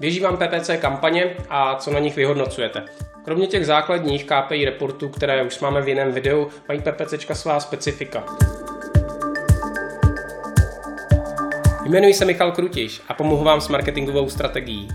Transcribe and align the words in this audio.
Běží 0.00 0.20
vám 0.20 0.36
PPC 0.36 0.70
kampaně 0.80 1.36
a 1.48 1.74
co 1.74 1.90
na 1.90 1.98
nich 1.98 2.16
vyhodnocujete? 2.16 2.84
Kromě 3.24 3.46
těch 3.46 3.66
základních 3.66 4.24
KPI 4.24 4.64
reportů, 4.64 5.08
které 5.08 5.42
už 5.42 5.60
máme 5.60 5.82
v 5.82 5.88
jiném 5.88 6.12
videu, 6.12 6.48
mají 6.68 6.80
PPCčka 6.80 7.34
svá 7.34 7.60
specifika. 7.60 8.24
Jmenuji 11.86 12.14
se 12.14 12.24
Michal 12.24 12.52
Krutiš 12.52 13.02
a 13.08 13.14
pomohu 13.14 13.44
vám 13.44 13.60
s 13.60 13.68
marketingovou 13.68 14.28
strategií. 14.28 14.88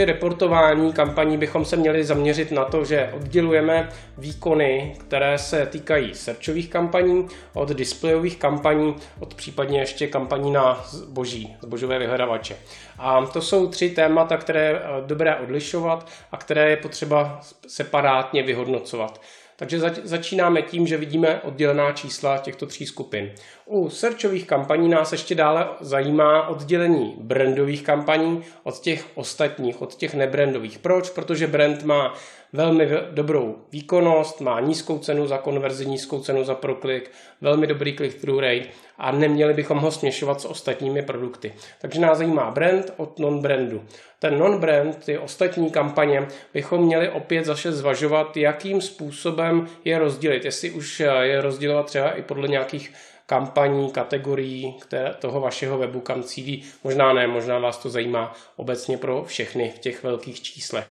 Při 0.00 0.04
reportování 0.04 0.92
kampaní 0.92 1.38
bychom 1.38 1.64
se 1.64 1.76
měli 1.76 2.04
zaměřit 2.04 2.50
na 2.52 2.64
to, 2.64 2.84
že 2.84 3.10
oddělujeme 3.16 3.88
výkony, 4.18 4.96
které 4.98 5.38
se 5.38 5.66
týkají 5.66 6.14
searchových 6.14 6.70
kampaní 6.70 7.28
od 7.54 7.68
displejových 7.68 8.36
kampaní, 8.36 8.96
od 9.18 9.34
případně 9.34 9.80
ještě 9.80 10.06
kampaní 10.06 10.50
na 10.50 10.84
zboží, 10.88 11.56
zbožové 11.62 11.98
vyhledavače. 11.98 12.56
A 12.98 13.26
to 13.26 13.42
jsou 13.42 13.66
tři 13.66 13.90
témata, 13.90 14.36
které 14.36 14.66
je 14.66 14.80
dobré 15.06 15.36
odlišovat 15.36 16.08
a 16.32 16.36
které 16.36 16.70
je 16.70 16.76
potřeba 16.76 17.40
separátně 17.68 18.42
vyhodnocovat. 18.42 19.20
Takže 19.60 19.80
začínáme 20.02 20.62
tím, 20.62 20.86
že 20.86 20.96
vidíme 20.96 21.40
oddělená 21.40 21.92
čísla 21.92 22.38
těchto 22.38 22.66
tří 22.66 22.86
skupin. 22.86 23.30
U 23.66 23.90
searchových 23.90 24.46
kampaní 24.46 24.88
nás 24.88 25.12
ještě 25.12 25.34
dále 25.34 25.68
zajímá 25.80 26.48
oddělení 26.48 27.16
brandových 27.20 27.82
kampaní 27.82 28.42
od 28.62 28.80
těch 28.80 29.04
ostatních, 29.14 29.82
od 29.82 29.94
těch 29.94 30.14
nebrandových. 30.14 30.78
Proč? 30.78 31.10
Protože 31.10 31.46
brand 31.46 31.82
má 31.82 32.14
velmi 32.52 32.88
dobrou 33.10 33.56
výkonnost, 33.72 34.40
má 34.40 34.60
nízkou 34.60 34.98
cenu 34.98 35.26
za 35.26 35.38
konverzi, 35.38 35.86
nízkou 35.86 36.20
cenu 36.20 36.44
za 36.44 36.54
proklik, 36.54 37.10
velmi 37.40 37.66
dobrý 37.66 37.96
click-through 37.96 38.40
rate 38.40 38.68
a 38.98 39.12
neměli 39.12 39.54
bychom 39.54 39.78
ho 39.78 39.90
směšovat 39.90 40.40
s 40.40 40.44
ostatními 40.44 41.02
produkty. 41.02 41.54
Takže 41.80 42.00
nás 42.00 42.18
zajímá 42.18 42.50
brand 42.50 42.92
od 42.96 43.18
non-brandu. 43.18 43.82
Ten 44.22 44.38
non-brand, 44.38 45.04
ty 45.04 45.18
ostatní 45.18 45.70
kampaně, 45.70 46.28
bychom 46.54 46.84
měli 46.84 47.08
opět 47.08 47.44
zase 47.44 47.72
zvažovat, 47.72 48.36
jakým 48.36 48.80
způsobem 48.80 49.68
je 49.84 49.98
rozdělit. 49.98 50.44
Jestli 50.44 50.70
už 50.70 51.00
je 51.20 51.40
rozdělovat 51.40 51.86
třeba 51.86 52.10
i 52.10 52.22
podle 52.22 52.48
nějakých 52.48 52.92
kampaní, 53.26 53.90
kategorií 53.90 54.72
které, 54.72 55.14
toho 55.18 55.40
vašeho 55.40 55.78
webu, 55.78 56.00
kam 56.00 56.22
cílí. 56.22 56.64
Možná 56.84 57.12
ne, 57.12 57.26
možná 57.26 57.58
vás 57.58 57.78
to 57.78 57.90
zajímá 57.90 58.34
obecně 58.56 58.98
pro 58.98 59.24
všechny 59.24 59.72
v 59.76 59.78
těch 59.78 60.02
velkých 60.02 60.42
číslech. 60.42 60.89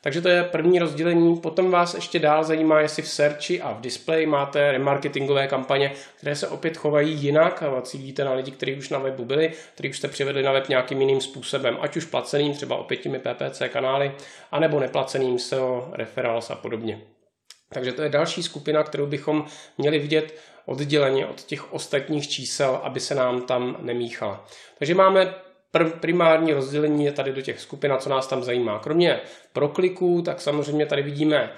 Takže 0.00 0.20
to 0.20 0.28
je 0.28 0.44
první 0.44 0.78
rozdělení. 0.78 1.36
Potom 1.36 1.70
vás 1.70 1.94
ještě 1.94 2.18
dál 2.18 2.44
zajímá, 2.44 2.80
jestli 2.80 3.02
v 3.02 3.08
searchi 3.08 3.60
a 3.60 3.72
v 3.72 3.80
display 3.80 4.26
máte 4.26 4.72
remarketingové 4.72 5.46
kampaně, 5.46 5.92
které 6.16 6.36
se 6.36 6.48
opět 6.48 6.76
chovají 6.76 7.14
jinak 7.14 7.62
a 7.62 7.80
cílíte 7.82 8.24
na 8.24 8.32
lidi, 8.32 8.50
kteří 8.50 8.74
už 8.74 8.88
na 8.88 8.98
webu 8.98 9.24
byli, 9.24 9.52
kteří 9.74 9.90
už 9.90 9.98
jste 9.98 10.08
přivedli 10.08 10.42
na 10.42 10.52
web 10.52 10.68
nějakým 10.68 11.00
jiným 11.00 11.20
způsobem, 11.20 11.78
ať 11.80 11.96
už 11.96 12.04
placeným, 12.04 12.54
třeba 12.54 12.76
opět 12.76 12.96
těmi 12.96 13.18
PPC 13.18 13.62
kanály, 13.68 14.12
anebo 14.52 14.80
neplaceným 14.80 15.38
SEO, 15.38 15.88
referrals 15.92 16.50
a 16.50 16.54
podobně. 16.54 17.00
Takže 17.72 17.92
to 17.92 18.02
je 18.02 18.08
další 18.08 18.42
skupina, 18.42 18.82
kterou 18.82 19.06
bychom 19.06 19.44
měli 19.78 19.98
vidět 19.98 20.34
odděleně 20.66 21.26
od 21.26 21.42
těch 21.42 21.72
ostatních 21.72 22.28
čísel, 22.28 22.80
aby 22.82 23.00
se 23.00 23.14
nám 23.14 23.42
tam 23.42 23.76
nemíchala. 23.80 24.46
Takže 24.78 24.94
máme 24.94 25.34
primární 26.00 26.52
rozdělení 26.52 27.04
je 27.04 27.12
tady 27.12 27.32
do 27.32 27.42
těch 27.42 27.60
skupin, 27.60 27.94
co 27.98 28.10
nás 28.10 28.26
tam 28.26 28.42
zajímá. 28.42 28.78
Kromě 28.78 29.20
prokliků, 29.52 30.22
tak 30.22 30.40
samozřejmě 30.40 30.86
tady 30.86 31.02
vidíme 31.02 31.52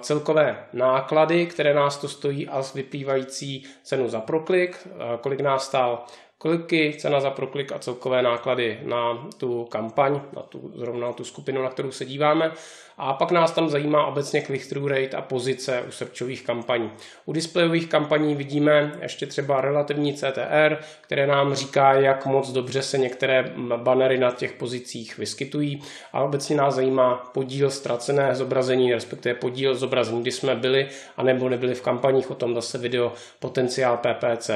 celkové 0.00 0.66
náklady, 0.72 1.46
které 1.46 1.74
nás 1.74 1.96
to 1.96 2.08
stojí 2.08 2.48
a 2.48 2.62
vyplývající 2.74 3.66
cenu 3.82 4.08
za 4.08 4.20
proklik, 4.20 4.88
kolik 5.20 5.40
nás 5.40 5.66
stál 5.66 6.04
kliky, 6.44 6.94
cena 6.98 7.20
za 7.20 7.30
proklik 7.30 7.72
a 7.72 7.78
celkové 7.78 8.22
náklady 8.22 8.80
na 8.82 9.28
tu 9.36 9.64
kampaň, 9.64 10.20
na 10.36 10.42
tu, 10.42 10.72
zrovna 10.74 11.06
na 11.06 11.12
tu 11.12 11.24
skupinu, 11.24 11.62
na 11.62 11.70
kterou 11.70 11.90
se 11.90 12.04
díváme. 12.04 12.52
A 12.98 13.12
pak 13.12 13.30
nás 13.30 13.52
tam 13.52 13.68
zajímá 13.68 14.06
obecně 14.06 14.40
click-through 14.40 14.90
rate 14.90 15.16
a 15.16 15.22
pozice 15.22 15.82
u 15.88 15.90
searchových 15.90 16.42
kampaní. 16.42 16.90
U 17.24 17.32
displejových 17.32 17.88
kampaní 17.88 18.34
vidíme 18.34 18.92
ještě 19.02 19.26
třeba 19.26 19.60
relativní 19.60 20.14
CTR, 20.14 20.76
které 21.00 21.26
nám 21.26 21.54
říká, 21.54 21.92
jak 21.92 22.26
moc 22.26 22.52
dobře 22.52 22.82
se 22.82 22.98
některé 22.98 23.52
banery 23.76 24.18
na 24.18 24.30
těch 24.30 24.52
pozicích 24.52 25.18
vyskytují. 25.18 25.82
A 26.12 26.22
obecně 26.22 26.56
nás 26.56 26.74
zajímá 26.74 27.30
podíl 27.34 27.70
ztracené 27.70 28.34
zobrazení, 28.34 28.94
respektive 28.94 29.34
podíl 29.34 29.74
zobrazení, 29.74 30.22
kdy 30.22 30.32
jsme 30.32 30.54
byli 30.54 30.88
a 31.16 31.22
nebo 31.22 31.48
nebyli 31.48 31.74
v 31.74 31.82
kampaních, 31.82 32.30
o 32.30 32.34
tom 32.34 32.54
zase 32.54 32.78
video 32.78 33.12
potenciál 33.38 33.96
PPC. 33.96 34.50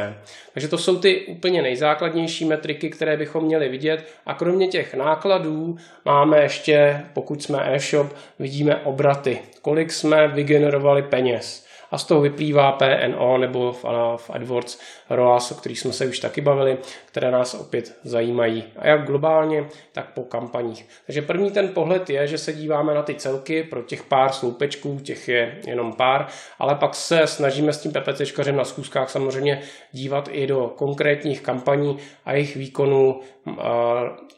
Takže 0.53 0.69
to 0.69 0.79
jsou 0.79 0.99
ty 0.99 1.27
úplně 1.27 1.63
nejzákladnější 1.79 2.45
metriky, 2.45 2.91
které 2.91 3.17
bychom 3.17 3.45
měli 3.45 3.69
vidět. 3.69 4.07
A 4.27 4.35
kromě 4.35 4.69
těch 4.69 4.95
nákladů 4.95 5.77
máme 6.05 6.43
ještě, 6.43 7.05
pokud 7.13 7.43
jsme 7.43 7.75
e-shop, 7.75 8.13
vidíme 8.39 8.77
obraty, 8.77 9.39
kolik 9.63 9.93
jsme 9.93 10.29
vygenerovali 10.29 11.03
peněz 11.03 11.68
a 11.91 11.99
z 11.99 12.05
toho 12.05 12.21
vyplývá 12.21 12.73
PNO 12.73 13.39
nebo 13.39 13.73
v, 13.73 13.85
v 14.17 14.31
AdWords 14.31 14.79
ROAS, 15.11 15.53
o 15.53 15.55
kterých 15.55 15.81
jsme 15.81 15.93
se 15.93 16.07
už 16.07 16.19
taky 16.19 16.41
bavili, 16.41 16.79
které 17.07 17.31
nás 17.31 17.55
opět 17.55 17.99
zajímají. 18.05 18.65
A 18.77 18.89
jak 18.89 19.07
globálně, 19.07 19.69
tak 19.93 20.13
po 20.13 20.23
kampaních. 20.23 20.87
Takže 21.07 21.23
první 21.23 21.51
ten 21.51 21.69
pohled 21.69 22.11
je, 22.11 22.27
že 22.27 22.39
se 22.39 22.53
díváme 22.53 22.95
na 22.95 23.03
ty 23.03 23.15
celky 23.15 23.63
pro 23.63 23.83
těch 23.83 24.03
pár 24.03 24.33
sloupečků, 24.33 25.01
těch 25.03 25.29
je 25.29 25.59
jenom 25.67 25.93
pár, 25.93 26.27
ale 26.59 26.75
pak 26.75 26.95
se 26.95 27.27
snažíme 27.27 27.73
s 27.73 27.81
tím 27.81 27.93
PPCčkařem 27.93 28.57
na 28.57 28.65
zkouškách 28.65 29.11
samozřejmě 29.11 29.61
dívat 29.93 30.29
i 30.33 30.47
do 30.47 30.73
konkrétních 30.77 31.41
kampaní 31.41 31.99
a 32.25 32.33
jejich 32.33 32.57
výkonů, 32.57 33.21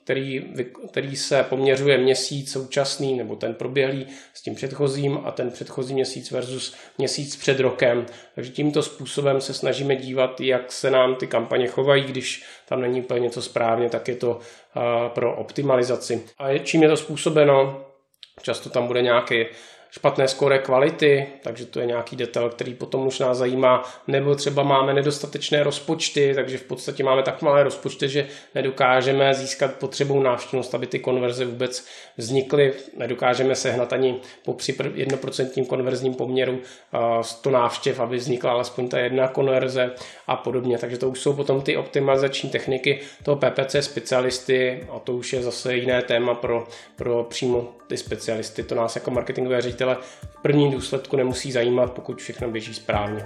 který, 0.04 0.44
který 0.90 1.16
se 1.16 1.42
poměřuje 1.42 1.98
měsíc 1.98 2.52
současný 2.52 3.16
nebo 3.16 3.36
ten 3.36 3.54
proběhlý 3.54 4.06
s 4.34 4.42
tím 4.42 4.54
předchozím 4.54 5.20
a 5.24 5.30
ten 5.30 5.50
předchozí 5.50 5.94
měsíc 5.94 6.30
versus 6.30 6.74
měsíc 6.98 7.36
před 7.40 7.60
rokem. 7.60 8.06
Takže 8.34 8.50
tímto 8.50 8.82
způsobem 8.82 9.40
se 9.40 9.54
snažíme 9.54 9.96
dívat, 9.96 10.40
jak 10.40 10.72
se 10.72 10.90
nám 10.90 11.14
ty 11.14 11.26
kampaně 11.26 11.66
chovají, 11.66 12.04
když 12.04 12.44
tam 12.68 12.80
není 12.80 13.00
úplně 13.00 13.20
něco 13.20 13.42
správně, 13.42 13.88
tak 13.88 14.08
je 14.08 14.16
to 14.16 14.38
pro 15.08 15.36
optimalizaci. 15.36 16.24
A 16.38 16.58
čím 16.58 16.82
je 16.82 16.88
to 16.88 16.96
způsobeno? 16.96 17.84
Často 18.42 18.70
tam 18.70 18.86
bude 18.86 19.02
nějaký 19.02 19.46
špatné 19.90 20.28
skóre 20.28 20.58
kvality, 20.58 21.26
takže 21.42 21.66
to 21.66 21.80
je 21.80 21.86
nějaký 21.86 22.16
detail, 22.16 22.50
který 22.50 22.74
potom 22.74 23.06
už 23.06 23.18
nás 23.18 23.38
zajímá, 23.38 23.84
nebo 24.06 24.34
třeba 24.34 24.62
máme 24.62 24.94
nedostatečné 24.94 25.62
rozpočty, 25.62 26.32
takže 26.34 26.58
v 26.58 26.62
podstatě 26.62 27.04
máme 27.04 27.22
tak 27.22 27.42
malé 27.42 27.62
rozpočty, 27.62 28.08
že 28.08 28.26
nedokážeme 28.54 29.34
získat 29.34 29.74
potřebou 29.74 30.22
návštěvnost, 30.22 30.74
aby 30.74 30.86
ty 30.86 30.98
konverze 30.98 31.44
vůbec 31.44 31.86
vznikly, 32.16 32.72
nedokážeme 32.96 33.54
sehnat 33.54 33.92
ani 33.92 34.20
po 34.44 34.56
jednoprocentním 34.94 35.66
konverzním 35.66 36.14
poměru 36.14 36.60
100 37.22 37.50
návštěv, 37.50 38.00
aby 38.00 38.16
vznikla 38.16 38.52
alespoň 38.52 38.88
ta 38.88 38.98
jedna 38.98 39.28
konverze 39.28 39.90
a 40.26 40.36
podobně. 40.36 40.78
Takže 40.78 40.98
to 40.98 41.08
už 41.08 41.20
jsou 41.20 41.32
potom 41.32 41.62
ty 41.62 41.76
optimalizační 41.76 42.50
techniky 42.50 43.00
toho 43.22 43.36
PPC 43.36 43.76
specialisty 43.80 44.86
a 44.90 44.98
to 44.98 45.12
už 45.12 45.32
je 45.32 45.42
zase 45.42 45.76
jiné 45.76 46.02
téma 46.02 46.34
pro, 46.34 46.66
pro 46.96 47.24
přímo 47.24 47.68
ty 47.86 47.96
specialisty. 47.96 48.62
To 48.62 48.74
nás 48.74 48.94
jako 48.94 49.10
marketingové 49.10 49.62
ředitele 49.80 49.96
v 50.30 50.42
prvním 50.42 50.72
důsledku 50.72 51.16
nemusí 51.16 51.52
zajímat, 51.52 51.92
pokud 51.92 52.18
všechno 52.18 52.50
běží 52.50 52.74
správně. 52.74 53.24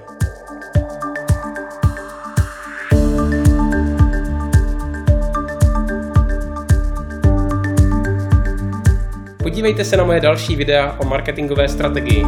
Podívejte 9.42 9.84
se 9.84 9.97
na 9.97 10.04
moje 10.04 10.20
další 10.20 10.56
videa 10.56 10.97
o 11.00 11.04
marketingové 11.04 11.69
strategii. 11.69 12.25